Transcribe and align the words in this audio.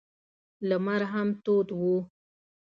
لمر 0.69 1.01
هم 1.13 1.27
تود 1.43 1.67
و. 1.79 1.81